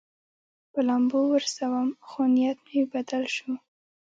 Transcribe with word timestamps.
په 0.71 0.79
لامبو 0.87 1.19
ورسوم، 1.31 1.89
خو 2.07 2.21
نیت 2.35 2.59
مې 2.69 2.81
بدل 2.93 3.23
شو. 3.35 3.51